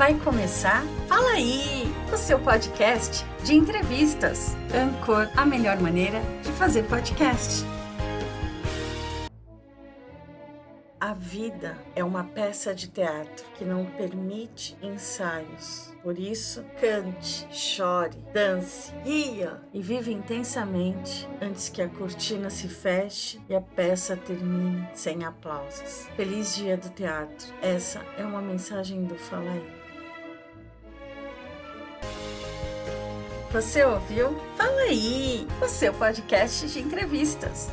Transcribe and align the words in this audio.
Vai 0.00 0.14
começar 0.14 0.82
Fala 1.06 1.32
aí, 1.32 1.84
o 2.10 2.16
seu 2.16 2.38
podcast 2.38 3.22
de 3.44 3.54
entrevistas. 3.54 4.56
Ancor, 4.74 5.28
a 5.36 5.44
melhor 5.44 5.78
maneira 5.78 6.22
de 6.42 6.50
fazer 6.52 6.84
podcast. 6.84 7.66
A 10.98 11.12
vida 11.12 11.76
é 11.94 12.02
uma 12.02 12.24
peça 12.24 12.74
de 12.74 12.88
teatro 12.88 13.44
que 13.58 13.62
não 13.62 13.84
permite 13.84 14.74
ensaios. 14.80 15.92
Por 16.02 16.18
isso, 16.18 16.64
cante, 16.80 17.46
chore, 17.50 18.16
dance, 18.32 18.94
ria 19.04 19.60
e 19.70 19.82
viva 19.82 20.10
intensamente 20.10 21.28
antes 21.42 21.68
que 21.68 21.82
a 21.82 21.88
cortina 21.90 22.48
se 22.48 22.68
feche 22.68 23.38
e 23.50 23.54
a 23.54 23.60
peça 23.60 24.16
termine 24.16 24.88
sem 24.94 25.24
aplausos. 25.24 26.08
Feliz 26.16 26.56
Dia 26.56 26.78
do 26.78 26.88
Teatro. 26.88 27.52
Essa 27.60 28.00
é 28.16 28.24
uma 28.24 28.40
mensagem 28.40 29.04
do 29.04 29.14
Fala 29.14 29.50
aí. 29.50 29.89
Você 33.52 33.82
ouviu? 33.82 34.36
Fala 34.56 34.82
aí, 34.82 35.44
o 35.60 35.66
seu 35.66 35.92
podcast 35.92 36.68
de 36.68 36.78
entrevistas. 36.78 37.68